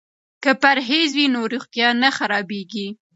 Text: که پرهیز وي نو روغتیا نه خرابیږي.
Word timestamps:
که 0.43 0.51
پرهیز 0.61 1.09
وي 1.17 1.25
نو 1.33 1.41
روغتیا 1.53 1.89
نه 2.03 2.09
خرابیږي. 2.17 2.87